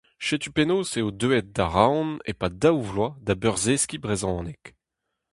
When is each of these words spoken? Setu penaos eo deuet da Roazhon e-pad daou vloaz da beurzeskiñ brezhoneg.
Setu 0.25 0.47
penaos 0.55 0.89
eo 0.99 1.09
deuet 1.19 1.47
da 1.55 1.65
Roazhon 1.73 2.09
e-pad 2.31 2.53
daou 2.61 2.79
vloaz 2.89 3.15
da 3.25 3.33
beurzeskiñ 3.41 4.01
brezhoneg. 4.03 4.63